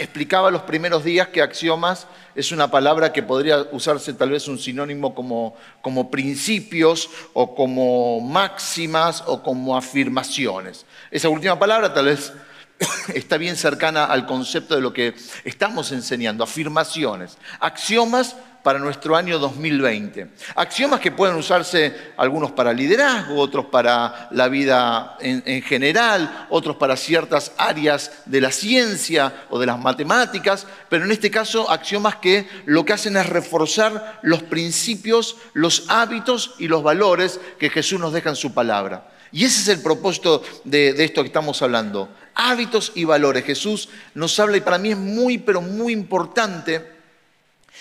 [0.00, 4.58] explicaba los primeros días que axiomas es una palabra que podría usarse tal vez un
[4.58, 10.86] sinónimo como, como principios o como máximas o como afirmaciones.
[11.10, 12.32] Esa última palabra tal vez
[13.14, 19.38] está bien cercana al concepto de lo que estamos enseñando, afirmaciones, axiomas para nuestro año
[19.38, 20.28] 2020.
[20.54, 26.96] Axiomas que pueden usarse algunos para liderazgo, otros para la vida en, general, otros para
[26.96, 32.48] ciertas áreas de la ciencia o de las matemáticas, pero en este caso axiomas que
[32.66, 38.12] lo que hacen es reforzar los principios, los hábitos y los valores que Jesús nos
[38.12, 39.08] deja en su palabra.
[39.32, 42.08] Y ese es el propósito de, esto que estamos hablando.
[42.34, 43.44] Hábitos y valores.
[43.44, 46.99] Jesús nos habla y para mí es muy, pero muy importante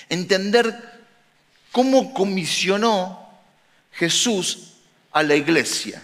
[0.09, 0.75] entender
[1.71, 3.29] cómo comisionó
[3.91, 4.73] Jesús
[5.11, 6.01] a la iglesia,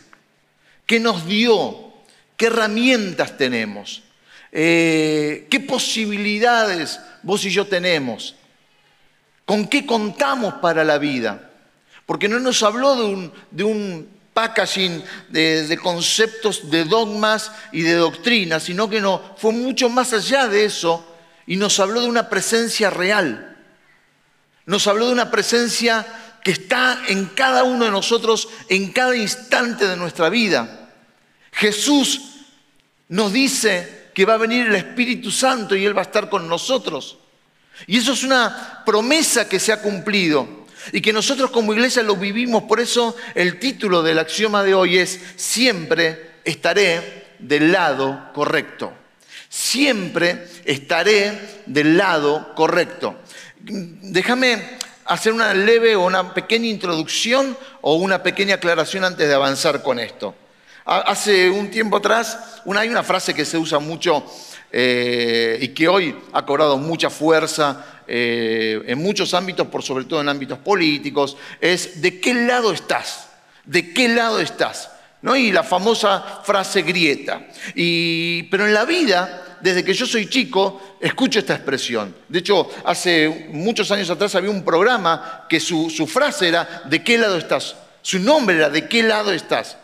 [0.86, 1.94] qué nos dio,
[2.38, 4.04] qué herramientas tenemos,
[4.52, 8.36] eh, qué posibilidades vos y yo tenemos,
[9.46, 11.52] con qué contamos para la vida.
[12.05, 18.63] Porque no nos habló de un, packaging de, de, conceptos, de dogmas y de doctrinas,
[18.63, 21.08] sino que no, fue mucho más allá de eso
[21.48, 23.55] y nos habló de una presencia real
[24.66, 26.05] nos habló de una presencia
[26.44, 30.91] que está en cada uno de nosotros, en cada instante de nuestra vida.
[31.52, 32.21] Jesús
[33.10, 36.48] nos dice que va a venir el Espíritu Santo y Él va a estar con
[36.48, 37.18] nosotros.
[37.88, 42.16] Y eso es una promesa que se ha cumplido y que nosotros como iglesia lo
[42.16, 42.63] vivimos.
[42.63, 48.93] Por eso el título del axioma de hoy es, siempre estaré del lado correcto.
[49.49, 53.20] Siempre estaré del lado correcto.
[53.68, 54.62] Déjame
[55.05, 59.98] hacer una leve o una pequeña introducción o una pequeña aclaración antes de avanzar con
[59.98, 60.35] esto.
[60.85, 64.24] Hace un tiempo atrás, hay una frase que se usa mucho
[64.72, 70.22] eh, y que hoy ha cobrado mucha fuerza eh, en muchos ámbitos, por sobre todo
[70.22, 73.30] en ámbitos políticos, es ¿de qué lado estás?
[73.63, 74.92] ¿De qué lado estás?
[75.24, 75.36] ¿No?
[75.36, 77.47] Y la famosa frase grieta.
[77.74, 82.16] pero en la vida desde que yo soy chico, escucho esta expresión.
[82.28, 87.18] De hecho, hace muchos años atrás había un programa que su, frase era, ¿de qué
[87.18, 87.76] lado estás?
[88.02, 89.78] Su nombre era, ¿de qué lado estás?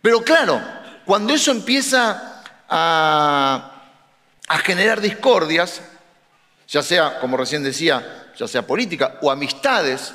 [0.00, 0.60] Pero claro,
[1.04, 3.82] cuando eso empieza a,
[4.48, 5.82] a generar discordias,
[6.68, 10.14] ya sea, como recién decía, ya sea política o amistades,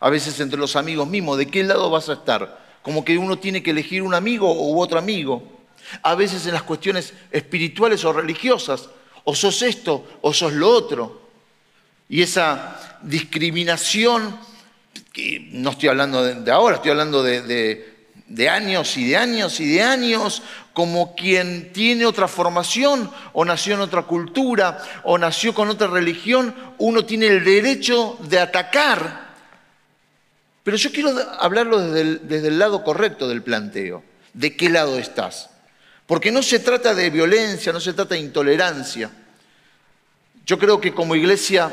[0.00, 2.58] a veces entre los amigos mismos, ¿de qué lado vas a estar?
[2.82, 5.59] Como que uno tiene que elegir un amigo u otro amigo
[6.02, 8.88] a veces en las cuestiones espirituales o religiosas,
[9.24, 11.20] o sos esto o sos lo otro.
[12.08, 14.38] Y esa discriminación,
[15.12, 17.86] que no estoy hablando de, ahora, estoy hablando de,
[18.50, 20.42] años y de años y de años,
[20.72, 26.54] como quien tiene otra formación o nació en otra cultura o nació con otra religión,
[26.78, 29.30] uno tiene el derecho de atacar.
[30.62, 34.02] Pero yo quiero hablarlo desde el lado correcto del planteo.
[34.32, 35.50] ¿De qué lado estás?
[36.10, 39.08] Porque no se trata de violencia, no se trata de intolerancia.
[40.44, 41.70] Yo creo que como iglesia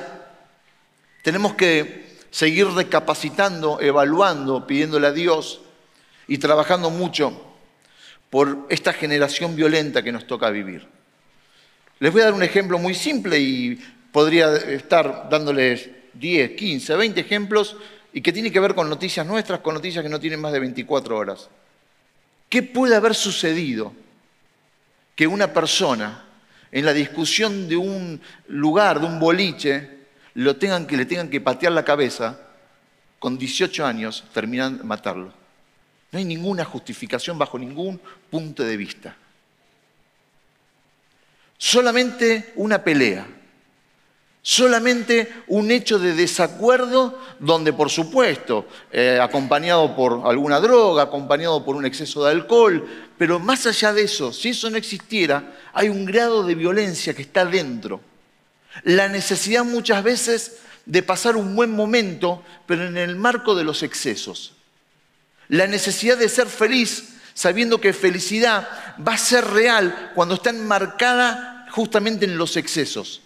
[1.23, 5.61] tenemos que seguir recapacitando, evaluando, pidiéndole a Dios
[6.27, 7.55] y trabajando mucho
[8.29, 10.87] por esta generación violenta que nos toca vivir.
[11.97, 17.19] Les voy a dar un ejemplo muy simple y podría estar dándoles 10, 15, 20
[17.19, 17.75] ejemplos
[18.13, 20.59] y que tiene que ver con noticias nuestras, con noticias que no tienen más de
[20.59, 21.49] 24 horas.
[22.49, 24.05] ¿Qué puede haber sucedido
[25.17, 26.23] que una persona
[26.71, 29.97] en la discusión de un lugar, de un boliche,
[30.35, 32.39] lo tengan que, le tengan que patear la cabeza,
[33.17, 35.33] con 18 años terminan de matarlo.
[36.11, 39.17] No hay ninguna justificación bajo ningún punto de vista.
[41.57, 43.25] Solamente una pelea
[44.49, 51.75] solamente un hecho de desacuerdo donde, por supuesto, eh, acompañado por alguna droga, acompañado por
[51.75, 52.87] un exceso de alcohol,
[53.17, 57.23] pero más allá de eso, si eso no existiera, hay un grado de violencia que
[57.23, 57.99] está dentro.
[58.83, 63.83] La necesidad muchas veces de pasar un buen momento, pero en el marco de los
[63.83, 64.53] excesos.
[65.49, 68.65] La necesidad de ser feliz sabiendo que felicidad
[69.05, 73.23] va a ser real cuando está enmarcada justamente en los excesos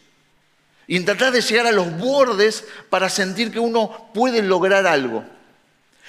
[0.92, 5.24] y tratar de llegar a los bordes para sentir que uno puede lograr algo.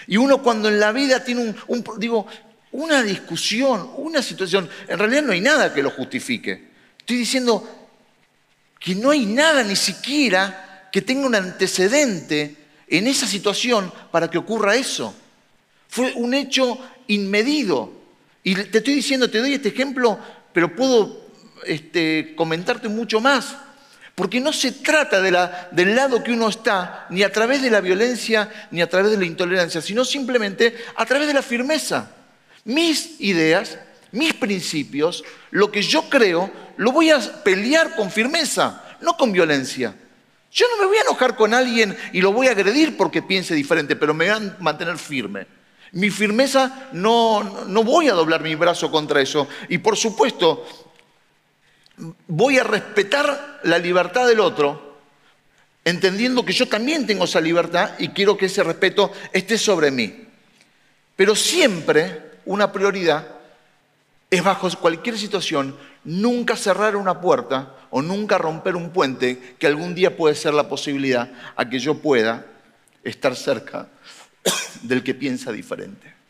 [0.08, 2.26] Y uno cuando en la vida tiene un, digo,
[2.72, 6.70] una discusión, una situación, en realidad no hay nada que lo justifique.
[6.98, 7.92] Estoy diciendo
[8.80, 12.56] que no hay nada ni siquiera que tenga un antecedente
[12.88, 15.14] en esa situación para que ocurra eso.
[15.86, 16.76] Fue un hecho
[17.06, 17.92] inmedido.
[18.42, 20.18] Y te estoy diciendo, te doy este ejemplo,
[20.52, 21.24] pero puedo
[21.66, 23.54] este, comentarte mucho más.
[24.14, 28.50] Porque no se trata del lado que uno está, ni a través de la violencia,
[28.70, 32.10] ni a través de la intolerancia, sino simplemente a través de la firmeza.
[32.64, 33.78] Mis ideas,
[34.12, 39.94] mis principios, lo que yo creo, lo voy a pelear con firmeza, no con violencia.
[40.52, 43.54] Yo no me voy a enojar con alguien y lo voy a agredir porque piense
[43.54, 45.46] diferente, pero me voy a mantener firme.
[45.92, 49.48] Mi firmeza no, no voy a doblar mi brazo contra eso.
[49.70, 50.66] Y por supuesto,
[52.26, 54.98] voy a respetar la libertad del otro,
[55.84, 60.26] entendiendo que yo también tengo esa libertad y quiero que ese respeto esté sobre mí.
[61.16, 63.26] Pero siempre una prioridad
[64.30, 69.94] es bajo cualquier situación nunca cerrar una puerta o nunca romper un puente que algún
[69.94, 72.46] día puede ser la posibilidad a que yo pueda
[73.04, 73.88] estar cerca
[74.82, 76.21] del que piensa diferente.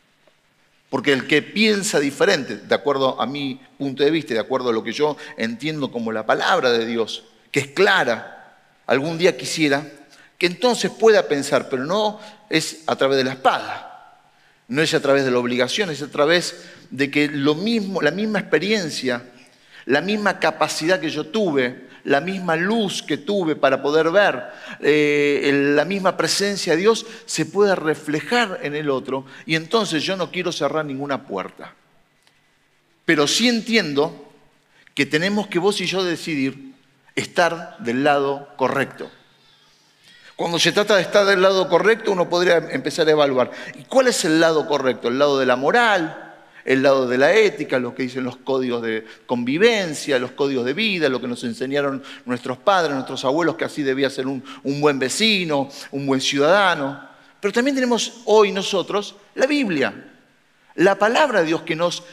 [0.93, 4.73] Porque el que piensa diferente, de acuerdo a mi punto de vista, de acuerdo a
[4.73, 9.87] lo que yo entiendo como la palabra de Dios, que es clara, algún día quisiera
[10.37, 14.19] que entonces pueda pensar, pero no es a través de la espada,
[14.67, 18.11] no es a través de la obligación, es a través de que lo mismo, la
[18.11, 19.23] misma experiencia,
[19.85, 24.43] la misma capacidad que yo tuve, la misma luz que tuve para poder ver,
[24.81, 30.17] eh, la misma presencia de Dios se pueda reflejar en el otro y entonces yo
[30.17, 31.73] no quiero cerrar ninguna puerta.
[33.05, 34.31] Pero sí entiendo
[34.93, 36.73] que tenemos que vos y yo decidir
[37.15, 39.09] estar del lado correcto.
[40.35, 43.51] Cuando se trata de estar del lado correcto, uno podría empezar a evaluar.
[43.75, 45.07] ¿Y cuál es el lado correcto?
[45.07, 46.32] ¿El lado de la moral?
[46.65, 50.73] El lado de la ética, lo que dicen los códigos de convivencia, los códigos de
[50.73, 54.99] vida, lo que nos enseñaron nuestros padres, nuestros abuelos, que así debía ser un, buen
[54.99, 57.07] vecino, un buen ciudadano.
[57.39, 60.11] Pero también tenemos hoy nosotros la Biblia,
[60.75, 62.03] la palabra de Dios que nos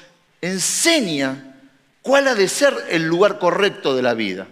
[0.40, 1.56] enseña
[2.02, 4.48] cuál ha de ser el lugar correcto de la vida.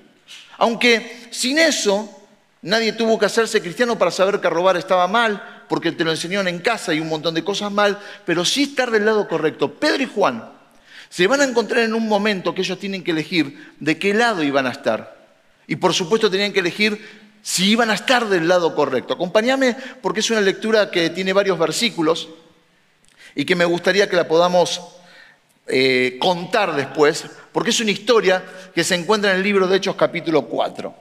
[0.58, 2.08] Aunque sin eso
[2.62, 6.49] nadie tuvo que hacerse cristiano para saber que robar estaba mal, porque te lo enseñaron
[6.49, 9.75] en casa y un montón de cosas mal, pero sí estar del lado correcto.
[9.75, 10.50] Pedro y Juan
[11.09, 14.43] se van a encontrar en un momento que ellos tienen que elegir de qué lado
[14.43, 15.17] iban a estar.
[15.67, 17.00] Y por supuesto tenían que elegir
[17.43, 19.15] si iban a estar del lado correcto.
[19.15, 22.29] Acompáñame porque es una lectura que tiene varios versículos
[23.35, 24.81] y que me gustaría que la podamos
[25.67, 28.43] eh, contar después, porque es una historia
[28.75, 30.94] que se encuentra en el libro de Hechos capítulo 4.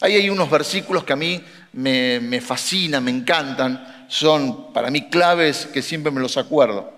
[0.00, 1.44] Ahí hay unos versículos que a mí
[1.78, 6.92] me, fascinan, me encantan, son para mí claves que siempre me los acuerdo.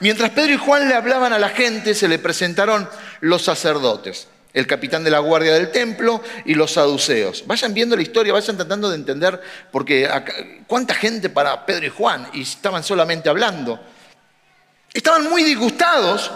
[0.00, 2.88] Mientras Pedro y Juan le hablaban a la gente, se le presentaron
[3.20, 7.44] los sacerdotes, el capitán de la guardia del templo y los saduceos.
[7.46, 9.40] Vayan viendo la historia, vayan tratando de entender,
[9.72, 10.08] porque
[10.66, 13.80] cuánta gente para Pedro y Juan, y estaban solamente hablando.
[14.92, 16.30] Estaban muy disgustados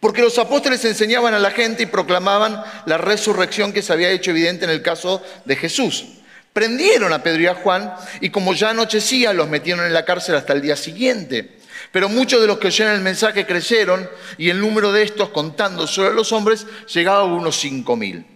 [0.00, 4.30] porque los apóstoles enseñaban a la gente y proclamaban la resurrección que se había hecho
[4.30, 6.17] evidente en el caso de Jesús.
[6.52, 10.34] Prendieron a Pedro y a Juan y como ya anochecía los metieron en la cárcel
[10.34, 11.58] hasta el día siguiente.
[11.92, 15.86] Pero muchos de los que oyeron el mensaje creyeron y el número de estos, contando
[15.86, 18.26] solo a los hombres, llegaba a unos cinco mil.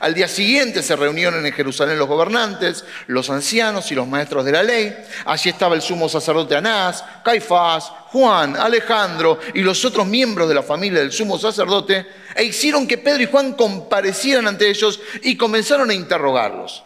[0.00, 4.50] Al día siguiente se reunieron en Jerusalén los gobernantes, los ancianos y los maestros de
[4.50, 4.96] la ley.
[5.24, 10.64] Allí estaba el sumo sacerdote Anás, Caifás, Juan, Alejandro y los otros miembros de la
[10.64, 12.04] familia del sumo sacerdote,
[12.34, 16.82] e hicieron que Pedro y Juan comparecieran ante ellos y comenzaron a interrogarlos.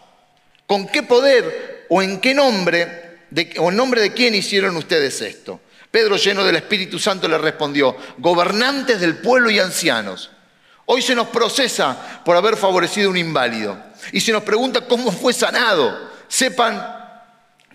[0.71, 5.59] ¿Con qué poder o en qué nombre o en nombre de quién hicieron ustedes esto?
[5.91, 10.31] Pedro, lleno del Espíritu Santo, le respondió, gobernantes del pueblo y ancianos.
[10.85, 13.77] Hoy se nos procesa por haber favorecido a un inválido
[14.13, 16.09] y se nos pregunta cómo fue sanado.
[16.29, 16.81] Sepan,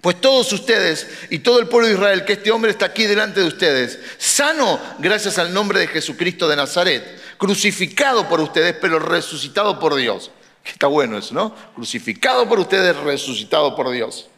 [0.01, 3.41] pues todos ustedes y todo el pueblo de Israel, que este hombre está aquí delante
[3.41, 9.79] de ustedes, sano gracias al nombre de Jesucristo de Nazaret, crucificado por ustedes, pero resucitado
[9.79, 10.31] por Dios.
[10.67, 11.55] Está bueno eso, ¿no?
[11.75, 14.29] Crucificado por ustedes, resucitado por Dios.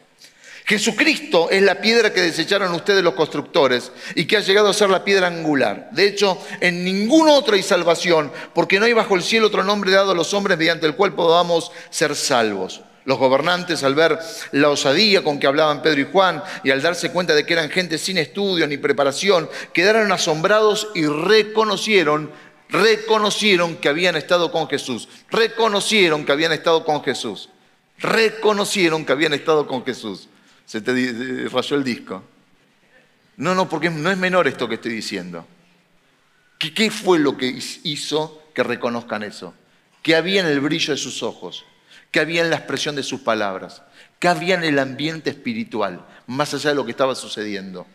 [0.69, 4.91] Jesucristo es la piedra que desecharon ustedes los constructores y que ha llegado a ser
[4.91, 5.89] la piedra angular.
[5.93, 9.91] De hecho, en ningún otro hay salvación, porque no hay bajo el cielo otro nombre
[9.91, 12.83] dado a los hombres mediante el cual podamos ser salvos.
[13.07, 14.19] Los gobernantes, al ver
[14.53, 17.71] la osadía con que hablaban Pedro y Juan y al darse cuenta de que eran
[17.71, 22.31] gente sin estudio ni preparación, quedaron asombrados y reconocieron,
[22.69, 25.09] reconocieron que habían estado con Jesús.
[25.31, 27.49] Reconocieron que habían estado con Jesús.
[27.99, 30.29] Reconocieron que habían estado con Jesús
[30.69, 32.23] se te rayó el disco.
[33.39, 35.47] No, no, porque no es menor esto que estoy diciendo.
[36.59, 39.55] ¿Qué, ¿Qué, fue lo que hizo que reconozcan eso?
[40.03, 41.65] ¿Qué había en el brillo de sus ojos?
[42.11, 43.81] ¿Qué había en la expresión de sus palabras?
[44.19, 47.87] ¿Qué había en el ambiente espiritual, más allá de lo que estaba sucediendo?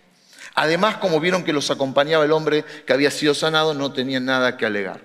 [0.55, 4.57] Además, como vieron que los acompañaba el hombre que había sido sanado, no tenían nada
[4.57, 5.01] que alegar.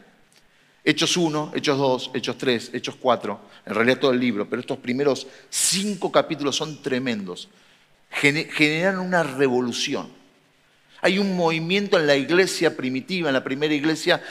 [0.84, 4.78] Hechos 1, Hechos 2, Hechos 3, Hechos 4, en realidad todo el libro, pero estos
[4.78, 7.48] primeros cinco capítulos son tremendos.
[8.10, 10.08] Generan una revolución.
[11.00, 14.22] Hay un movimiento en la iglesia primitiva, en la primera iglesia,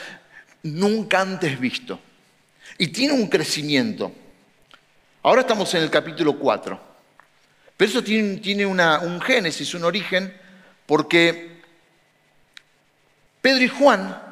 [0.62, 1.98] nunca antes visto.
[2.76, 4.12] Y tiene un crecimiento.
[5.22, 6.88] Ahora estamos en el capítulo 4.
[7.76, 10.34] Pero eso tiene, un génesis, un origen,
[10.88, 11.60] porque
[13.42, 14.28] Pedro y Juan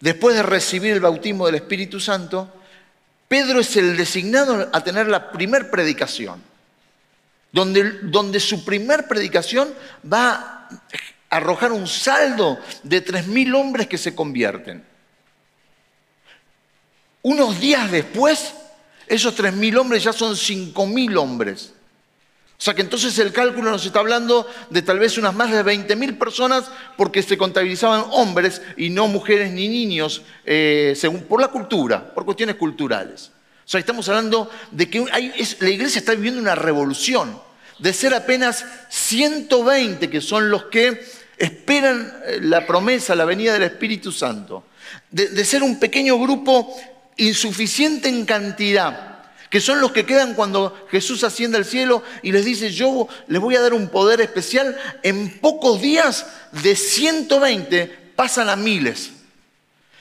[0.00, 2.52] después de recibir el bautismo del Espíritu Santo,
[3.28, 6.42] Pedro es el designado a tener la primer predicación,
[7.52, 9.72] donde, donde su primer predicación
[10.10, 14.84] va a arrojar un saldo de 3.000 hombres que se convierten.
[17.22, 18.54] Unos días después,
[19.06, 21.74] esos 3.000 hombres ya son 5.000 hombres.
[22.62, 25.64] O sea que entonces el cálculo nos está hablando de tal vez unas más de
[25.64, 31.48] 20.000 personas porque se contabilizaban hombres y no mujeres ni niños, eh, según, por la
[31.48, 33.32] cultura, por cuestiones culturales.
[33.66, 35.04] O sea, estamos hablando de que
[35.58, 37.36] la iglesia está viviendo una revolución,
[37.80, 41.04] de ser apenas 120 que son los que
[41.38, 44.66] esperan eh, la promesa, la venida del Espíritu Santo,
[45.10, 46.76] de ser un pequeño grupo
[47.16, 49.11] insuficiente en cantidad
[49.52, 53.38] que son los que quedan cuando Jesús asciende al cielo y les dice, yo les
[53.38, 59.10] voy a dar un poder especial, en pocos días de 120 pasan a miles.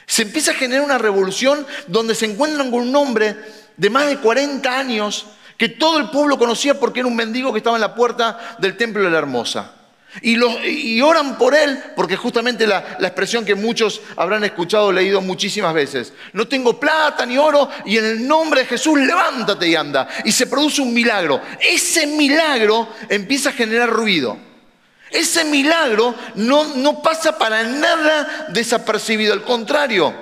[0.05, 3.35] Se empieza a generar una revolución donde se encuentran con un hombre
[3.75, 5.25] de más de 40 años
[5.57, 8.77] que todo el pueblo conocía porque era un mendigo que estaba en la puerta del
[8.77, 9.80] templo de la hermosa.
[10.19, 15.73] Y, oran por él, porque justamente la, expresión que muchos habrán escuchado o leído muchísimas
[15.73, 16.11] veces.
[16.33, 20.09] No tengo plata ni oro y en el nombre de Jesús levántate y anda.
[20.25, 21.41] Y se produce un milagro.
[21.59, 24.37] Ese milagro empieza a generar ruido.
[25.09, 29.33] Ese milagro no, no pasa para nada desapercibido.
[29.33, 30.13] Al contrario,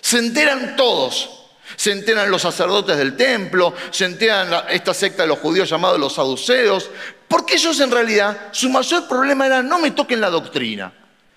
[0.00, 1.36] se enteran todos.
[1.76, 6.14] Se enteran los sacerdotes del templo, se enteran esta secta de los judíos llamados los
[6.14, 6.90] saduceos,
[7.30, 10.92] porque ellos en realidad, su mayor problema era no me toquen la doctrina.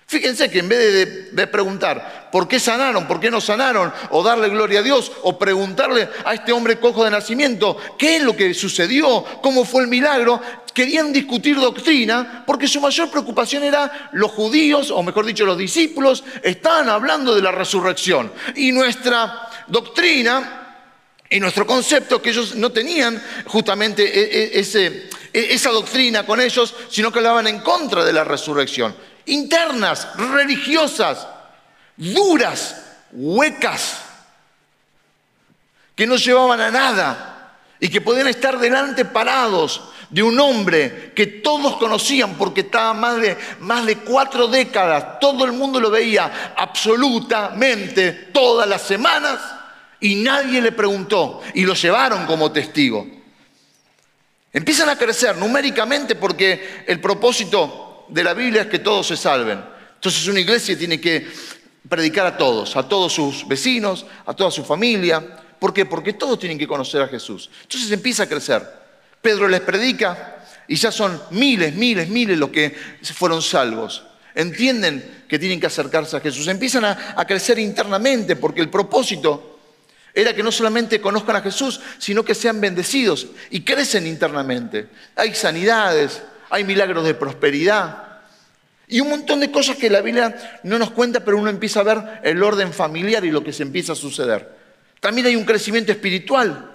[0.06, 4.48] Fíjense que en vez de, preguntar por qué sanaron, por qué no sanaron, o darle
[4.48, 8.52] gloria a Dios, o preguntarle a este hombre cojo de nacimiento qué es lo que
[8.54, 10.40] sucedió, cómo fue el milagro,
[10.74, 16.24] querían discutir doctrina porque su mayor preocupación era los judíos, o mejor dicho, los discípulos,
[16.42, 18.32] estaban hablando de la resurrección.
[18.56, 20.64] Y nuestra doctrina
[21.30, 26.72] y nuestro concepto, que ellos no tenían justamente e, e, ese, esa doctrina con ellos,
[26.88, 28.94] sino que hablaban en contra de la resurrección.
[29.26, 31.26] Internas, religiosas,
[31.96, 33.98] duras, huecas,
[35.96, 41.26] que no llevaban a nada y que podían estar delante parados de un hombre que
[41.26, 46.54] todos conocían porque estaba más de, más de cuatro décadas, todo el mundo lo veía
[46.56, 49.40] absolutamente todas las semanas
[49.98, 53.23] y nadie le preguntó y lo llevaron como testigo.
[54.54, 59.60] Empiezan a crecer numéricamente porque el propósito de la Biblia es que todos se salven.
[59.96, 61.26] Entonces una iglesia tiene que
[61.88, 65.20] predicar a todos, a todos sus vecinos, a toda su familia.
[65.58, 65.86] ¿Por qué?
[65.86, 67.50] Porque todos tienen que conocer a Jesús.
[67.62, 68.62] Entonces empieza a crecer.
[69.20, 74.04] Pedro les predica y ya son miles, miles, miles los que fueron salvos.
[74.36, 76.46] Entienden que tienen que acercarse a Jesús.
[76.46, 79.53] Empiezan a, a crecer internamente porque el propósito
[80.14, 84.88] era que no solamente conozcan a Jesús, sino que sean bendecidos y crecen internamente.
[85.16, 88.04] Hay sanidades, hay milagros de prosperidad
[88.86, 91.84] y un montón de cosas que la Biblia no nos cuenta, pero uno empieza a
[91.84, 94.56] ver el orden familiar y lo que se empieza a suceder.
[95.00, 96.70] También hay un crecimiento espiritual,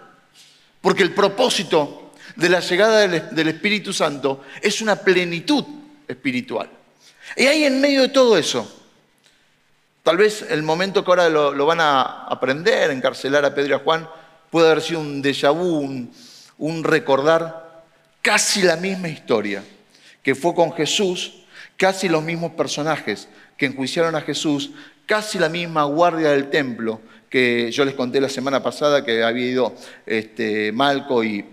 [0.81, 5.63] porque el propósito de la llegada del, Espíritu Santo es una plenitud
[6.07, 6.69] espiritual.
[7.35, 8.78] Y hay en medio de todo eso
[10.03, 13.79] Tal vez el momento que ahora lo, van a aprender, encarcelar a Pedro y a
[13.79, 14.09] Juan,
[14.49, 16.09] puede haber sido un déjà vu,
[16.57, 17.83] un, recordar
[18.21, 19.63] casi la misma historia,
[20.23, 21.43] que fue con Jesús,
[21.77, 23.27] casi los mismos personajes
[23.57, 24.71] que enjuiciaron a Jesús,
[25.05, 29.45] casi la misma guardia del templo que yo les conté la semana pasada que había
[29.45, 29.75] ido
[30.05, 31.45] este, Malco y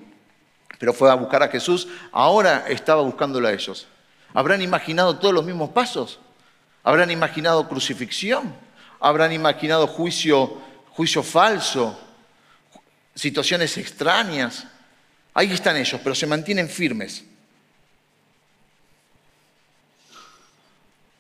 [0.79, 3.87] pero fue a buscar a Jesús, ahora estaba buscándolo a ellos.
[4.35, 6.21] ¿Habrán imaginado todos los mismos pasos?
[6.87, 8.55] Habrán imaginado crucifixión,
[9.01, 11.99] habrán imaginado juicio, juicio falso,
[13.13, 14.69] situaciones extrañas.
[15.35, 17.25] Ahí están ellos, pero se mantienen firmes.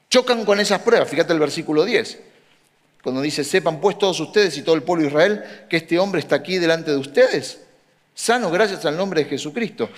[0.08, 2.20] Chocan con esas pruebas, fíjate el versículo 10,
[3.02, 6.20] cuando dice, sepan pues todos ustedes y todo el pueblo de Israel que este hombre
[6.20, 7.60] está aquí delante de ustedes,
[8.14, 9.90] sano gracias al nombre de Jesucristo,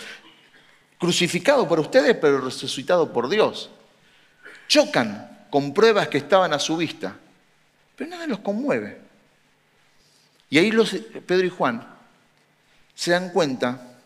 [0.99, 3.69] crucificado por ustedes, pero resucitado por Dios.
[4.67, 7.17] Chocan con pruebas que estaban a su vista,
[7.97, 9.01] pero nada los conmueve.
[10.51, 10.91] Y ahí los,
[11.27, 11.87] Pedro y Juan
[12.95, 13.97] se dan cuenta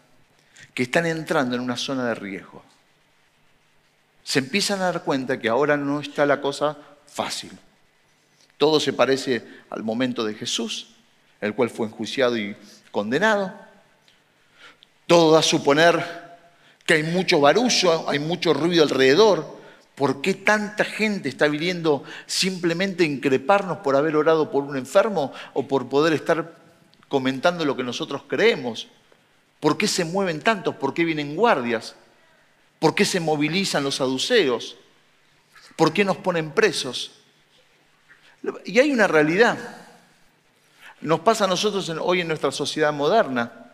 [0.75, 2.63] que están entrando en una zona de riesgo.
[4.25, 7.51] Se empiezan a dar cuenta que ahora no está la cosa fácil.
[8.57, 10.95] Todo se parece al momento de Jesús,
[11.41, 12.57] el cual fue enjuiciado y
[12.91, 13.53] condenado.
[15.07, 16.23] Todo da a suponer
[16.87, 19.62] que hay mucho barullo, hay mucho ruido alrededor.
[19.95, 25.69] ¿Por qué tanta gente está viniendo simplemente increparnos por haber orado por un enfermo o
[25.69, 26.57] por poder estar
[27.09, 28.89] comentando lo que nosotros creemos?
[29.61, 30.75] ¿Por qué se mueven tantos?
[30.77, 31.95] ¿Por qué vienen guardias?
[32.79, 34.77] ¿Por qué se movilizan los saduceos?
[35.77, 37.13] ¿Por qué nos ponen presos?
[38.65, 39.59] Y hay una realidad.
[41.03, 43.73] Nos pasa a nosotros hoy en nuestra sociedad moderna.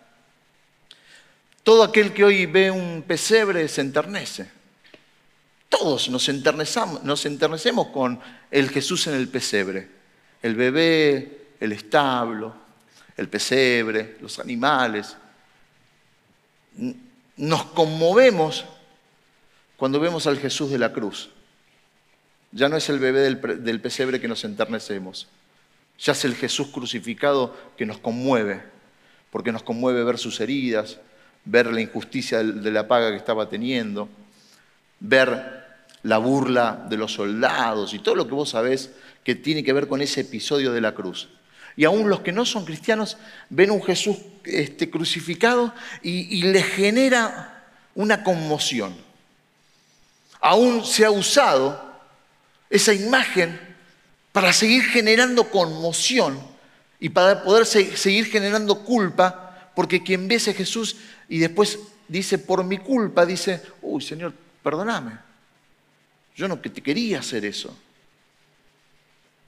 [1.62, 4.57] Todo aquel que hoy ve un pesebre se enternece.
[5.78, 8.18] Todos nos, enternecemos con
[8.50, 9.88] el Jesús en el pesebre.
[10.42, 12.52] El bebé, el establo,
[13.16, 15.16] el pesebre, los animales.
[17.36, 18.64] Nos conmovemos
[19.76, 21.30] cuando vemos al Jesús de la cruz.
[22.50, 25.28] Ya no es el bebé del, pesebre que nos enternecemos.
[26.00, 28.62] Ya es el Jesús crucificado que nos conmueve,
[29.30, 30.98] porque nos conmueve ver sus heridas,
[31.44, 34.08] ver la injusticia de la paga que estaba teniendo,
[34.98, 35.57] ver
[36.02, 38.90] la burla de los soldados y todo lo que vos sabés
[39.24, 41.28] que tiene que ver con ese episodio de la cruz.
[41.76, 43.16] Y aún los que no son cristianos
[43.50, 47.64] ven un Jesús este, crucificado y, y les genera
[47.94, 49.08] una conmoción
[50.40, 51.80] aún se ha usado
[52.70, 53.58] esa imagen
[54.32, 56.38] para seguir generando conmoción
[57.00, 60.96] y para poder seguir generando culpa, porque quien ve a Jesús
[61.28, 61.78] y después
[62.08, 65.18] dice, por mi culpa, dice, uy Señor, perdóname,
[66.38, 67.76] yo no quería hacer eso.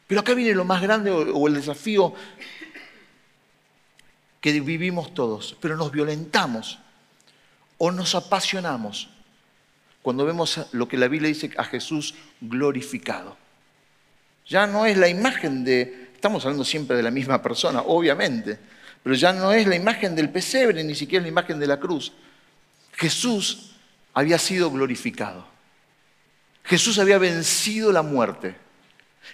[0.08, 2.12] Pero acá viene lo más grande o el desafío
[4.40, 6.80] que vivimos todos, pero nos violentamos
[7.78, 9.08] o nos apasionamos
[10.02, 13.36] cuando vemos lo que la Biblia dice a Jesús glorificado.
[14.48, 18.58] Ya no es la imagen de, estamos hablando siempre de la misma persona, obviamente,
[19.04, 22.12] pero ya no es la imagen del pesebre, ni siquiera la imagen de la cruz.
[22.94, 23.76] Jesús
[24.12, 25.49] había sido glorificado.
[26.64, 28.56] Jesús había vencido la muerte.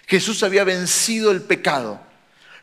[0.07, 1.99] Jesús había vencido el pecado.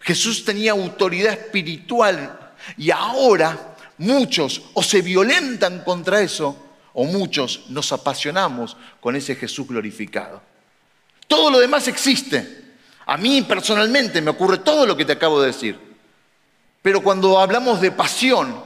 [0.00, 6.56] Jesús tenía autoridad espiritual y ahora muchos o se violentan contra eso
[6.92, 10.42] o muchos nos apasionamos con ese Jesús glorificado.
[11.26, 12.64] Todo lo demás existe.
[13.06, 15.78] A mí personalmente me ocurre todo lo que te acabo de decir.
[16.82, 18.62] Pero cuando hablamos de pasión,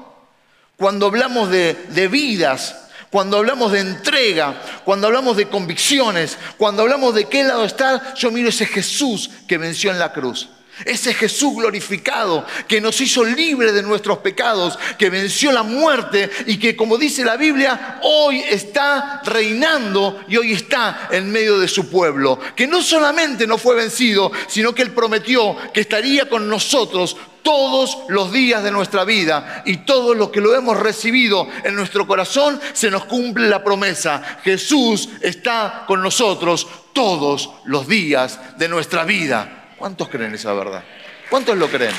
[0.76, 7.24] cuando hablamos de, vidas, cuando hablamos de entrega, cuando hablamos de convicciones, cuando hablamos de
[7.24, 10.48] qué lado está, yo miro ese Jesús que venció en la cruz.
[10.84, 16.56] Ese Jesús glorificado que nos hizo libre de nuestros pecados, que venció la muerte y
[16.56, 21.90] que, como dice la Biblia, hoy está reinando y hoy está en medio de su
[21.90, 22.38] pueblo.
[22.54, 27.16] Que no solamente no fue vencido, sino que Él prometió que estaría con nosotros
[27.48, 32.06] todos los días de nuestra vida y todos los que lo hemos recibido en nuestro
[32.06, 34.22] corazón, se nos cumple la promesa.
[34.44, 39.70] Jesús está con nosotros todos los días de nuestra vida.
[39.78, 40.84] ¿Cuántos creen esa verdad?
[41.30, 41.94] ¿Cuántos lo creen?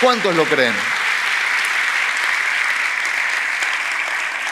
[0.00, 0.74] ¿Cuántos lo creen?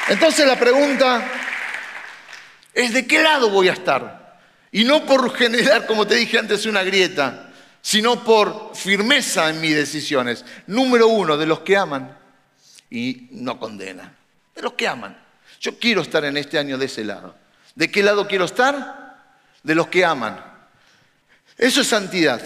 [0.09, 1.25] Entonces la pregunta
[2.73, 4.41] es de qué lado voy a estar.
[4.73, 7.44] Y no por generar, como te dije antes, una grieta,
[7.85, 10.43] sino por firmeza en mis decisiones.
[10.67, 12.17] Número uno, de los que aman
[12.89, 14.17] y no condenan.
[14.57, 15.17] De los que aman.
[15.61, 17.37] Yo quiero estar en este año de ese lado.
[17.75, 19.19] ¿De qué lado quiero estar?
[19.63, 20.55] De los que aman
[21.57, 22.41] eso es santidad.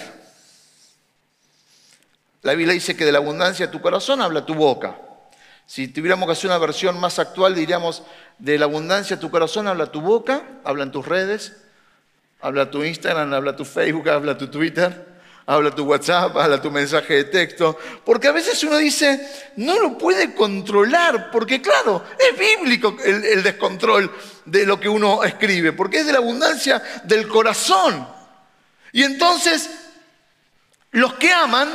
[2.42, 4.96] La Biblia dice que de la abundancia de tu corazón habla tu boca.
[5.66, 8.02] Si tuviéramos que hacer una versión más actual, diríamos,
[8.38, 11.56] de la abundancia de tu corazón habla tu boca, hablan tus redes,
[12.40, 15.17] habla tu Instagram, habla tu Facebook, habla tu Twitter,
[15.48, 17.78] habla tu WhatsApp, habla tu mensaje de texto.
[18.04, 23.42] Porque a veces uno dice, no lo puede controlar, porque claro, es bíblico el, el
[23.42, 28.06] descontrol de lo que uno escribe, porque es de la abundancia del corazón.
[28.92, 29.70] Y entonces
[30.90, 31.68] los que aman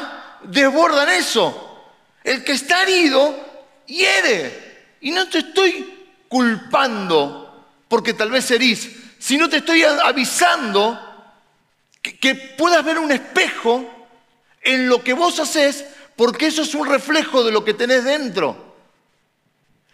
[0.44, 1.72] desbordan eso.
[2.24, 3.36] El que está herido
[3.88, 4.98] hiere.
[5.02, 7.44] Y no te estoy culpando
[7.88, 11.13] porque tal vez herís, sino te estoy avisando
[12.04, 13.90] que, puedas ver un espejo
[14.62, 15.86] en lo que vos haces
[16.16, 18.76] porque eso es un reflejo de lo que tenés dentro.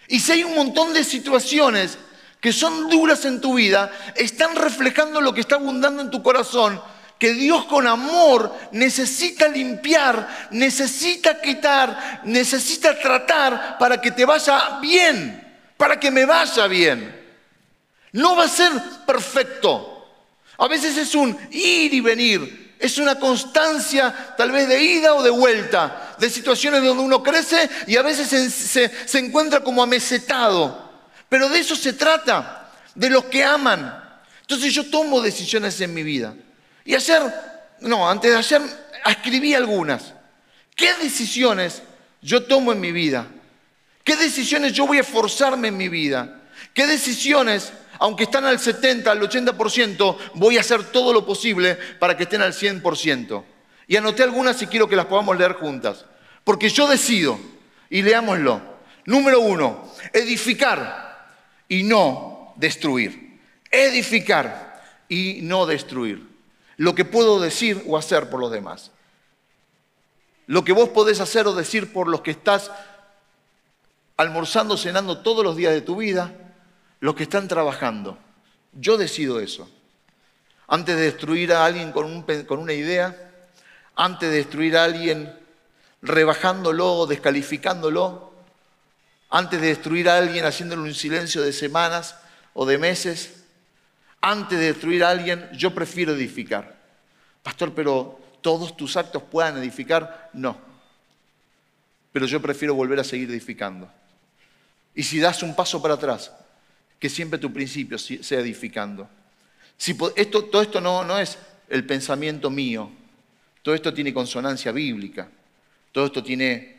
[0.08, 1.98] Y si hay un montón de situaciones
[2.42, 6.82] que son duras en tu vida, están reflejando lo que está abundando en tu corazón
[7.20, 15.46] que Dios con amor necesita limpiar, necesita quitar, necesita tratar para que te vaya bien,
[15.76, 17.20] para que me vaya bien.
[18.14, 18.72] No va a ser
[19.06, 19.99] perfecto.
[20.60, 25.24] A veces es un ir y venir, es una constancia tal vez de ida o
[25.24, 30.90] de vuelta, de situaciones donde uno crece y a veces se, encuentra como amesetado.
[31.30, 34.04] Pero de eso se trata, de los que aman.
[34.42, 36.36] Entonces yo tomo decisiones en mi vida.
[36.84, 37.22] Y ayer,
[37.82, 38.62] no, antes de ayer
[39.06, 40.14] escribí algunas.
[40.76, 41.84] ¿Qué decisiones
[42.22, 43.28] yo tomo en mi vida?
[44.04, 46.42] ¿Qué decisiones yo voy a forzarme en mi vida?
[46.74, 52.18] ¿Qué decisiones, aunque están al 70, al 80%, voy a hacer todo lo posible para
[52.18, 53.44] que estén al 100%?
[53.88, 56.06] Y anoté algunas y quiero que las podamos leer juntas.
[56.44, 57.40] Porque yo decido,
[57.90, 58.62] y leámoslo.
[59.06, 61.28] Número uno, edificar
[61.68, 63.40] y no destruir.
[63.72, 66.30] Edificar y no destruir
[66.80, 68.92] lo que puedo decir o hacer por los demás.
[70.48, 72.72] Lo que vos podés hacer o decir por los que estás
[74.16, 76.34] almorzando, cenando todos los días de tu vida,
[77.00, 78.18] los que están trabajando.
[78.74, 79.70] Yo decido eso.
[80.68, 82.24] Antes de destruir a alguien con,
[82.60, 83.16] una idea,
[83.96, 85.34] antes de destruir a alguien
[86.02, 88.34] rebajándolo o descalificándolo,
[89.30, 92.16] antes de destruir a alguien haciéndole un silencio de semanas
[92.54, 93.44] o de meses,
[94.22, 96.78] antes de destruir a alguien, yo prefiero edificar.
[97.42, 100.30] Pastor, pero todos tus actos puedan edificar.
[100.34, 100.58] No.
[102.12, 103.90] Pero yo prefiero volver a seguir edificando.
[104.94, 106.32] Y si das un paso para atrás,
[107.00, 109.10] que siempre tu principio sea edificando.
[109.78, 111.38] Si esto, todo esto no, es
[111.70, 112.92] el pensamiento mío.
[113.64, 115.30] Todo esto tiene consonancia bíblica.
[115.94, 116.76] Todo esto tiene,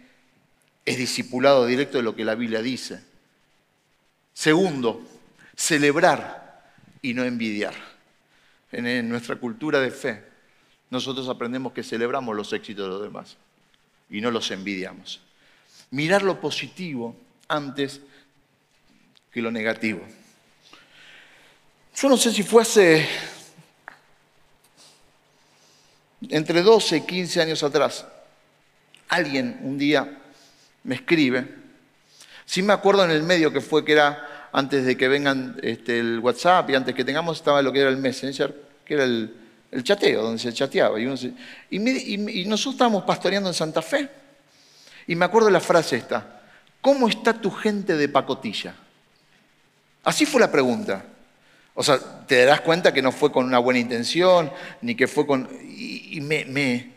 [0.85, 3.03] es discipulado directo de lo que la Biblia dice.
[4.35, 5.03] Segundo,
[5.57, 6.63] celebrar
[7.01, 7.75] y no envidiar.
[8.73, 10.23] En, nuestra cultura de fe,
[10.91, 13.37] nosotros aprendemos que celebramos los éxitos de los demás
[14.11, 15.21] y no los envidiamos.
[15.91, 17.17] Mirar lo positivo
[17.49, 18.01] antes
[19.33, 20.01] que lo negativo.
[21.97, 23.07] Yo no sé si fue hace
[26.29, 28.07] entre 12 y 15 años atrás,
[29.09, 30.19] alguien un día
[30.85, 31.47] me escribe,
[32.45, 35.99] sí me acuerdo en el medio que fue que era antes de que vengan este,
[35.99, 39.35] el WhatsApp y antes que tengamos estaba lo que era el Messenger, que era el,
[39.83, 40.99] chateo, donde se chateaba.
[40.99, 44.09] Y, y, nosotros estábamos pastoreando en Santa Fe.
[45.07, 46.43] Y me acuerdo la frase esta,
[46.81, 48.75] ¿cómo está tu gente de pacotilla?
[50.05, 51.05] Así fue la pregunta.
[51.75, 54.51] O sea, te darás cuenta que no fue con una buena intención,
[54.83, 55.49] ni que fue con...
[55.63, 56.93] Y, me, me...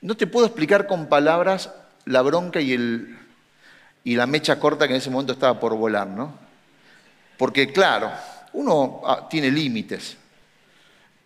[0.00, 1.70] No te puedo explicar con palabras
[2.04, 3.18] la bronca y el,
[4.04, 6.38] y la mecha corta que en ese momento estaba por volar, ¿no?
[7.36, 8.12] Porque claro,
[8.52, 10.16] uno ah, tiene límites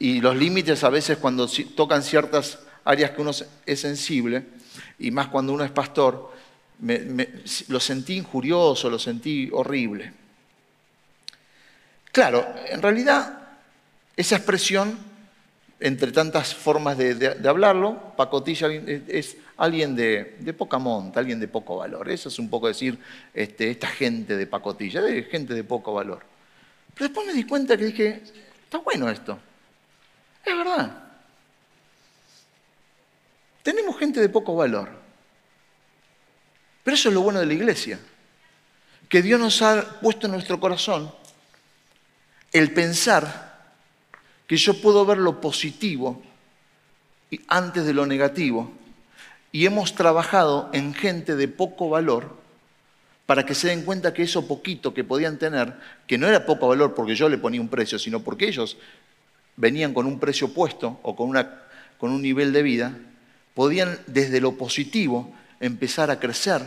[0.01, 3.33] y los límites a veces cuando tocan ciertas áreas que uno
[3.67, 4.47] es sensible,
[4.99, 6.33] y más cuando uno es pastor,
[7.69, 10.13] lo sentí injurioso, lo sentí horrible.
[12.13, 13.41] Claro, en realidad
[14.17, 14.99] esa expresión,
[15.79, 22.09] entre tantas formas de, hablarlo, pacotilla es alguien de, poca monta, alguien de poco valor.
[22.11, 22.99] Eso es un poco decir
[23.33, 26.21] este, esta gente de pacotilla, gente de poco valor.
[26.95, 28.23] Pero después me di cuenta que dije,
[28.65, 29.39] está bueno esto.
[30.45, 31.05] Es verdad.
[33.63, 35.00] Tenemos gente de poco valor.
[36.83, 37.99] Pero eso es lo bueno de la iglesia.
[39.09, 41.13] Que Dios nos ha puesto en nuestro corazón
[42.53, 43.51] el pensar
[44.47, 46.23] que yo puedo ver lo positivo
[47.49, 48.73] antes de lo negativo
[49.53, 52.37] y hemos trabajado en gente de poco valor
[53.27, 55.75] para que se den cuenta que eso poquito que podían tener,
[56.09, 58.77] que no era poco valor porque yo le ponía un precio, sino porque ellos
[59.57, 61.63] venían con un precio puesto o con, una,
[61.99, 62.99] con un nivel de vida,
[63.55, 66.63] podían desde lo positivo empezar a crecer,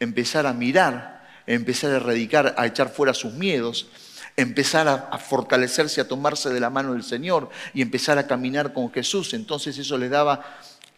[0.00, 3.88] empezar a mirar, empezar a erradicar, a echar fuera sus miedos,
[4.36, 8.72] empezar a, a, fortalecerse, a tomarse de la mano del Señor y empezar a caminar
[8.72, 9.34] con Jesús.
[9.34, 10.44] Entonces eso les daba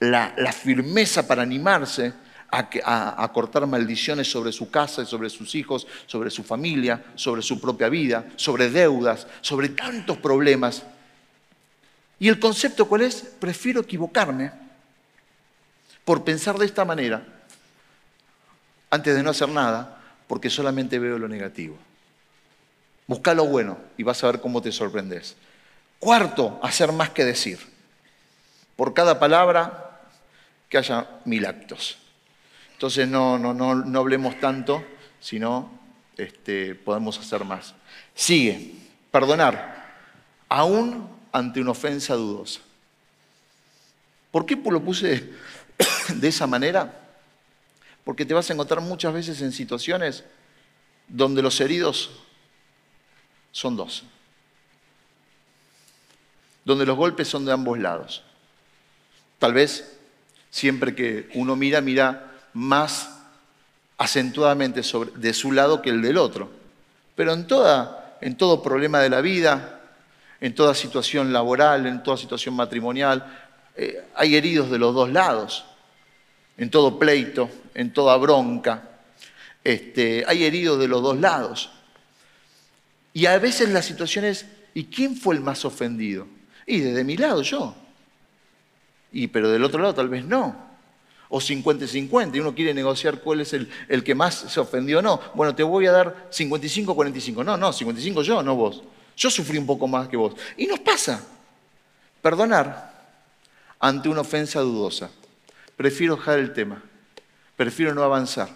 [0.01, 2.13] la, firmeza para animarse
[2.51, 7.89] a, cortar maldiciones sobre su casa, sobre sus hijos, sobre su familia, sobre su propia
[7.89, 10.83] vida, sobre deudas, sobre tantos problemas.
[12.19, 13.23] ¿Y el concepto cuál es?
[13.39, 14.53] Prefiero equivocarme
[16.05, 17.23] por pensar de esta manera
[18.91, 21.79] antes de no hacer nada, porque solamente veo lo negativo.
[23.07, 25.37] Busca lo bueno y vas a ver cómo te sorprendes.
[25.99, 27.59] Cuarto, hacer más que decir.
[28.77, 30.01] Por cada palabra
[30.69, 31.99] que haya mil actos.
[32.73, 34.85] Entonces no, no, no, no hablemos tanto,
[35.21, 35.71] sino
[36.17, 37.75] este, podemos hacer más.
[38.15, 38.75] Sigue.
[39.11, 39.91] Perdonar,
[40.49, 42.61] aún ante una ofensa dudosa.
[44.31, 45.33] ¿Por qué lo puse
[46.15, 46.93] de esa manera?
[48.05, 50.25] Porque te vas a encontrar muchas veces en situaciones
[51.09, 52.11] donde los heridos
[53.53, 54.05] son dos,
[56.65, 58.23] donde los golpes son de ambos lados.
[59.39, 59.99] Tal vez
[60.51, 63.11] siempre que uno mira, mira más
[63.99, 66.51] acentuadamente sobre, de su lado que el del otro.
[67.15, 69.81] Pero en, toda, en todo problema de la vida,
[70.41, 73.45] en toda situación laboral, en toda situación matrimonial,
[73.77, 75.67] eh, hay heridos de los dos lados.
[76.61, 79.01] En todo pleito, en toda bronca,
[79.65, 81.71] este, hay heridos de los dos lados.
[83.15, 84.45] Y a veces la situación es,
[84.75, 86.27] ¿y quién fue el más ofendido?
[86.67, 87.75] Y desde mi lado yo.
[89.11, 90.55] Y pero del otro lado tal vez no.
[91.31, 95.03] O 50-50, y uno quiere negociar cuál es el, el, que más se ofendió o
[95.03, 95.19] no.
[95.35, 97.43] Bueno, te voy a dar 55-45.
[97.43, 98.83] No, no, 55 yo, no vos.
[99.17, 100.35] Yo sufrí un poco más que vos.
[100.59, 101.27] Y nos pasa.
[102.21, 102.91] Perdonar
[103.79, 105.11] ante una ofensa dudosa.
[105.81, 106.83] Prefiero dejar el tema.
[107.57, 108.51] Prefiero no avanzar.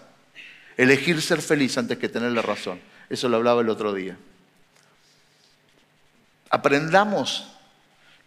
[0.77, 2.79] Elegir ser feliz antes que tener la razón.
[3.09, 4.15] Eso lo hablaba el otro día.
[6.51, 7.51] Aprendamos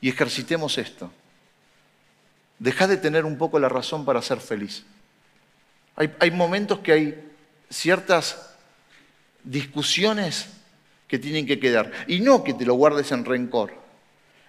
[0.01, 1.13] y ejercitemos esto.
[2.59, 4.85] Deja de tener un poco la razón para ser feliz.
[5.95, 7.33] Hay, hay momentos que hay
[7.71, 8.57] ciertas
[9.45, 10.49] discusiones
[11.07, 11.93] que tienen que quedar.
[12.09, 13.88] Y no que te lo guardes en rencor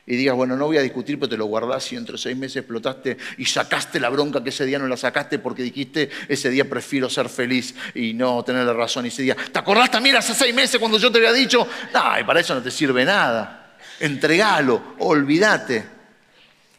[0.10, 2.58] y digas, bueno, no voy a discutir, pero te lo guardás y entre seis meses
[2.58, 6.68] explotaste y sacaste la bronca que ese día no la sacaste porque dijiste, ese día
[6.68, 9.36] prefiero ser feliz y no tener la razón ese día.
[9.36, 11.68] ¿Te acordás también hace seis meses cuando yo te había dicho?
[11.94, 13.78] No, y para eso no te sirve nada.
[14.00, 15.86] Entregalo, olvídate.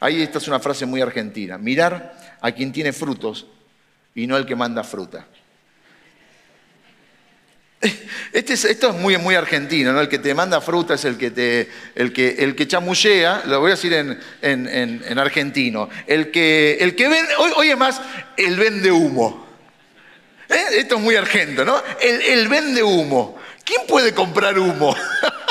[0.00, 1.56] Ahí esta es una frase muy argentina.
[1.56, 3.46] Mirar a quien tiene frutos
[4.12, 5.28] y no al que manda fruta.
[8.32, 10.00] Este esto es muy, muy argentino, ¿no?
[10.00, 12.68] El que te manda fruta es el que, te, el que, el que
[13.46, 15.88] lo voy a decir en, argentino.
[16.06, 18.00] El que, el que vende, hoy, es más,
[18.36, 19.46] el vende humo.
[20.48, 20.78] ¿Eh?
[20.78, 21.82] Esto es muy argento, ¿no?
[22.00, 23.40] El, el vende humo.
[23.64, 24.94] ¿Quién puede comprar humo?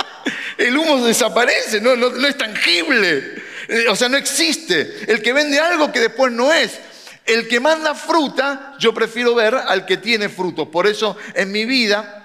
[0.57, 3.41] el humo desaparece, no, no, no es tangible.
[3.89, 5.05] O sea, no existe.
[5.07, 6.79] El que vende algo que después no es.
[7.25, 10.67] El que manda fruta, yo prefiero ver al que tiene frutos.
[10.69, 12.18] Por eso en mi vida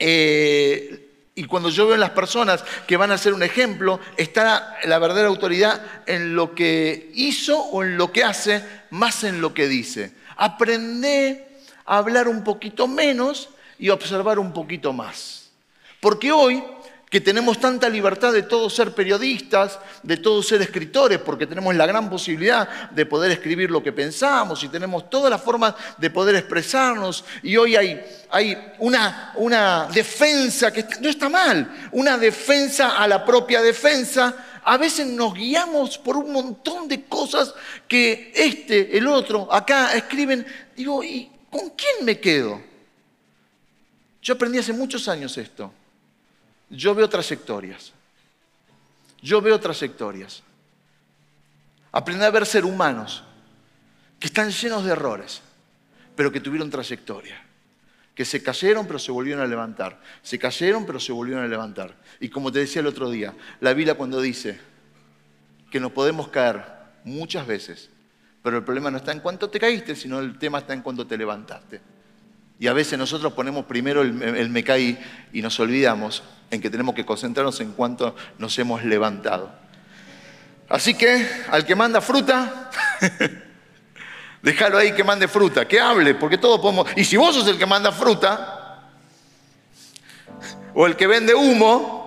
[0.00, 4.78] eh, y cuando yo veo en las personas que van a ser un ejemplo, está
[4.84, 9.54] la verdadera autoridad en lo que hizo o en lo que hace, más en lo
[9.54, 10.12] que dice.
[10.36, 11.46] Aprende
[11.86, 15.50] a hablar un poquito menos y observar un poquito más.
[16.00, 16.62] Porque hoy
[17.10, 21.84] que tenemos tanta libertad de todos ser periodistas, de todos ser escritores, porque tenemos la
[21.84, 26.36] gran posibilidad de poder escribir lo que pensamos y tenemos todas las formas de poder
[26.36, 27.24] expresarnos.
[27.42, 33.60] Y hoy hay, una, una defensa que no está mal, una defensa a la propia
[33.60, 34.60] defensa.
[34.62, 37.52] A veces nos guiamos por un montón de cosas
[37.88, 40.46] que este, el otro, acá escriben.
[40.76, 42.62] Digo, ¿y con quién me quedo?
[44.22, 45.72] Yo aprendí hace muchos años esto.
[46.70, 47.92] Yo veo trayectorias.
[49.20, 50.42] Yo veo trayectorias.
[51.92, 53.24] Aprendí a ver ser humanos
[54.18, 55.42] que están llenos de errores,
[56.14, 57.44] pero que tuvieron trayectoria.
[58.14, 60.00] Que se cayeron pero se volvieron a levantar.
[60.22, 61.96] Se cayeron pero se volvieron a levantar.
[62.20, 64.60] Y como te decía el otro día, la Biblia cuando dice
[65.70, 66.64] que nos podemos caer
[67.04, 67.90] muchas veces,
[68.42, 71.06] pero el problema no está en cuánto te caíste, sino el tema está en cuánto
[71.06, 71.80] te levantaste.
[72.60, 74.98] Y a veces nosotros ponemos primero el, el me caí
[75.32, 79.50] y nos olvidamos en que tenemos que concentrarnos en cuánto nos hemos levantado.
[80.68, 82.70] Así que al que manda fruta,
[84.42, 86.86] déjalo ahí que mande fruta, que hable, porque todos podemos...
[86.96, 88.86] Y si vos sos el que manda fruta,
[90.74, 91.99] o el que vende humo,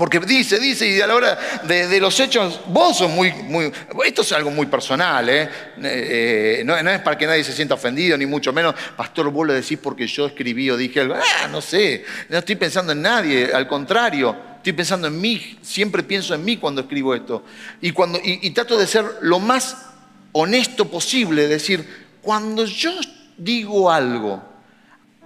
[0.00, 3.70] porque dice, dice, y a la hora de, los hechos, vos sos muy, muy...
[4.02, 5.46] Esto es algo muy personal, ¿eh?
[5.82, 8.74] eh no, es para que nadie se sienta ofendido, ni mucho menos.
[8.96, 11.16] Pastor, vos lo decís porque yo escribí o dije algo.
[11.16, 16.02] Ah, no sé, no estoy pensando en nadie, al contrario, estoy pensando en mí, siempre
[16.02, 17.44] pienso en mí cuando escribo esto.
[17.82, 19.84] Y, cuando, y, y trato de ser lo más
[20.32, 21.86] honesto posible, decir,
[22.22, 22.92] cuando yo
[23.36, 24.42] digo algo,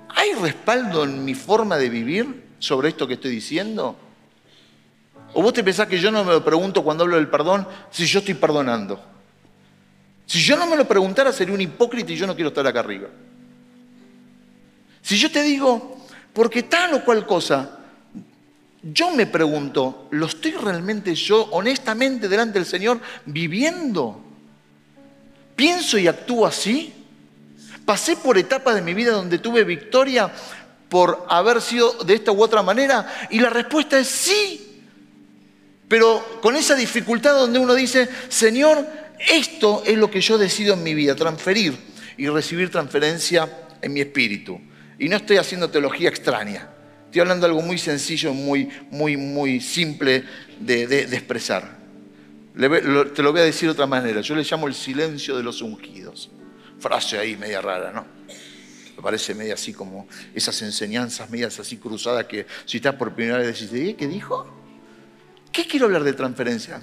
[0.09, 4.01] ¿hay respaldo en mi forma de vivir sobre esto que estoy diciendo?
[5.35, 8.07] ¿O vos te pensás que yo no me lo pregunto cuando hablo del perdón si
[8.07, 9.01] yo estoy perdonando?
[10.27, 12.81] Si yo no me lo preguntara sería un hipócrita y yo no quiero estar acá
[12.81, 13.09] arriba.
[15.03, 15.99] Si yo te digo,
[16.33, 17.79] porque tal o cual cosa,
[18.83, 24.21] yo me pregunto, ¿lo estoy realmente yo honestamente delante del Señor viviendo?
[25.57, 26.95] ¿Pienso y actúo así?
[27.85, 30.33] ¿Pasé por etapas de mi vida donde tuve victoria
[30.89, 33.27] por haber sido de esta u otra manera?
[33.31, 34.64] Y la respuesta es sí.
[35.95, 38.85] Pero con esa dificultad donde uno dice, Señor,
[39.31, 41.73] esto es lo que yo decido en mi vida, transferir
[42.17, 44.61] y recibir transferencia en mi espíritu.
[44.99, 46.69] Y no estoy haciendo teología extraña.
[47.05, 50.25] Estoy hablando de algo muy sencillo, muy, muy, muy simple
[50.59, 51.79] de, expresar.
[52.57, 54.21] te lo voy a decir de otra manera.
[54.21, 56.29] Yo le llamo el silencio de los ungidos.
[56.81, 58.05] Frase ahí media rara, ¿no?
[58.97, 63.39] Me parece media así como esas enseñanzas medias así cruzadas que si estás por primera
[63.39, 64.64] vez decís, ¿qué dijo?
[65.55, 66.83] ¿Qué quiero hablar de transferencia?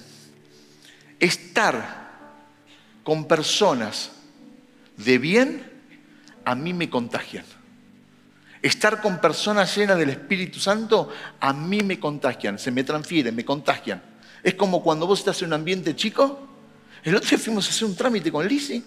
[1.20, 2.08] Estar
[3.04, 4.12] con personas
[4.96, 5.70] de bien
[6.46, 7.44] a mí me contagian.
[8.62, 13.44] Estar con personas llenas del Espíritu Santo a mí me contagian, se me transfieren, me
[13.44, 14.02] contagian.
[14.42, 16.48] Es como cuando vos estás en un ambiente chico.
[17.04, 18.82] El otro día fuimos a hacer un trámite con Lizzie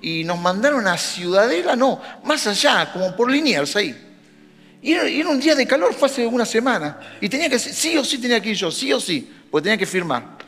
[0.00, 4.07] y nos mandaron a Ciudadela, no, más allá, como por Liniers ahí.
[4.88, 6.98] Y era, un día de calor, fue hace una semana.
[7.20, 9.76] Y tenía que, sí o sí tenía que ir yo, sí o sí, porque tenía
[9.76, 10.38] que firmar.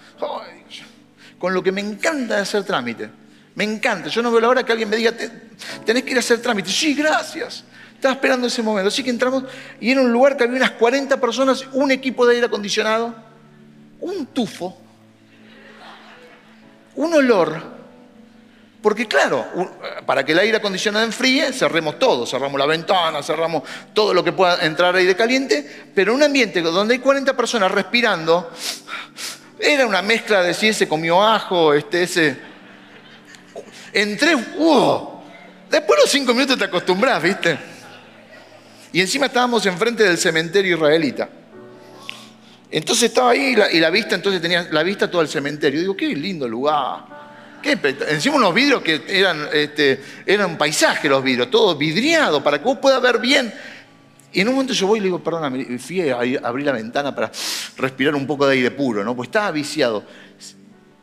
[1.39, 3.11] con lo que me encanta hacer trámite.
[3.55, 4.09] Me encanta.
[4.09, 5.13] Yo no veo la hora que alguien me diga,
[5.85, 6.71] tenés que ir a hacer trámite.
[6.71, 7.65] Sí, gracias.
[7.95, 8.89] Estaba esperando ese momento.
[8.89, 9.45] Así que entramos
[9.79, 13.15] y era un lugar que había unas 40 personas, un equipo de aire acondicionado,
[14.01, 14.81] un tufo,
[16.95, 17.63] un olor
[18.83, 19.47] porque claro,
[20.07, 23.63] para que el aire acondicionado enfríe, cerremos todo, cerramos la ventana, cerramos
[23.93, 27.71] todo lo que pueda entrar aire caliente, pero en un ambiente donde hay 40 personas
[27.71, 28.51] respirando,
[29.59, 32.51] era una mezcla de si ese comió ajo, este, ese...
[33.93, 35.09] Entré, ¡uh!
[35.69, 37.59] Después de los cinco minutos te acostumbras, ¿viste?
[38.93, 41.29] Y encima estábamos enfrente del cementerio israelita.
[42.71, 45.81] Entonces estaba ahí y la, vista, entonces tenía la vista todo el cementerio.
[45.81, 47.21] Digo, qué lindo lugar
[47.63, 52.79] Encima unos vidrios que eran, este, eran paisaje los vidrios, todo vidriado, para que vos
[52.79, 53.53] puedas ver bien.
[54.33, 57.15] Y en un momento yo voy y le digo, perdóname, fui a abrir la ventana
[57.15, 57.33] para
[57.77, 59.17] respirar un poco de aire puro, ¿no?
[59.17, 60.05] Pues estaba viciado.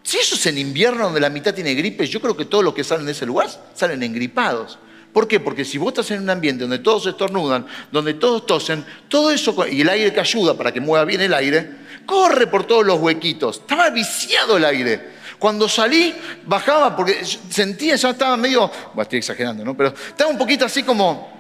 [0.02, 2.74] Si eso es en invierno donde la mitad tiene gripe, yo creo que todos los
[2.74, 4.80] que salen de ese lugar salen engripados.
[5.12, 5.40] ¿Por qué?
[5.40, 9.56] Porque si vos estás en un ambiente donde todos estornudan, donde todos tosen, todo eso,
[9.70, 11.70] y el aire que ayuda para que mueva bien el aire,
[12.06, 13.58] corre por todos los huequitos.
[13.58, 15.18] Estaba viciado el aire.
[15.40, 19.78] Cuando salí, bajaba porque sentía, ya estaba medio, estoy exagerando, ¿no?
[19.78, 21.32] Pero estaba un poquito así como,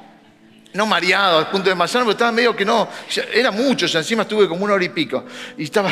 [0.73, 2.87] no mareado al punto de desmayarme, pero estaba medio que no,
[3.33, 5.25] era mucho, ya encima estuve como una hora y pico.
[5.57, 5.91] Y estaba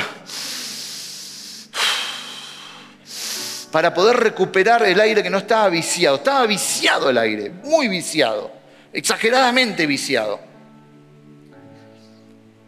[3.76, 6.16] para poder recuperar el aire que no estaba viciado.
[6.16, 8.50] Estaba viciado el aire, muy viciado,
[8.94, 10.40] exageradamente viciado.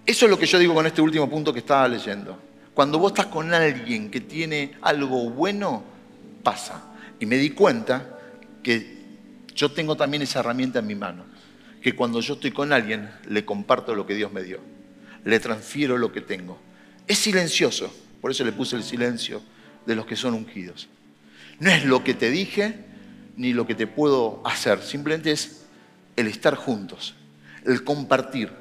[0.05, 2.46] Eso es lo que yo digo con este último punto que estaba leyendo.
[2.77, 5.83] Cuando vos estás con alguien que tiene algo bueno,
[6.43, 6.93] pasa.
[7.19, 8.19] Y me di cuenta
[8.61, 8.97] que
[9.55, 11.25] yo tengo también esa herramienta en mi mano.
[11.81, 14.59] Que cuando yo estoy con alguien, le comparto lo que Dios me dio.
[15.23, 16.59] Le transfiero lo que tengo.
[17.07, 17.91] Es silencioso.
[18.21, 19.41] Por eso le puse el silencio
[19.87, 20.87] de los que son ungidos.
[21.59, 22.75] No es lo que te dije
[23.37, 24.83] ni lo que te puedo hacer.
[24.83, 25.65] Simplemente es
[26.15, 27.15] el estar juntos,
[27.65, 28.51] el compartir.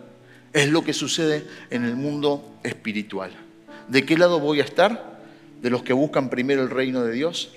[0.55, 3.44] Es lo que sucede en el mundo espiritual.
[3.88, 5.16] ¿De qué lado voy a estar?
[5.62, 7.53] ¿De los que buscan primero el reino de Dios?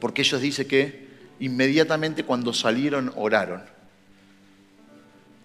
[0.00, 1.08] Porque ellos dicen que
[1.40, 3.62] inmediatamente cuando salieron oraron.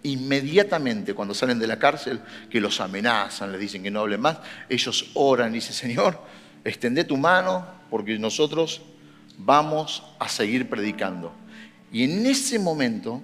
[0.02, 4.38] Inmediatamente cuando salen de la cárcel, que los amenazan, les dicen que no hablen más,
[4.68, 6.20] ellos oran y dicen, Señor,
[6.64, 8.82] extende tu mano porque nosotros
[9.38, 11.32] vamos a seguir predicando.
[11.92, 13.20] Y en ese momento,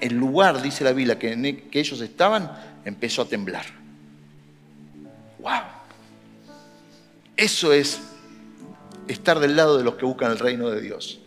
[0.00, 2.50] el lugar, dice la Biblia, que, e, que ellos estaban,
[2.84, 3.85] empezó a temblar.
[5.46, 5.62] ¡Wow!
[7.36, 8.00] Eso es
[9.06, 11.20] estar del lado de los que buscan el reino de Dios.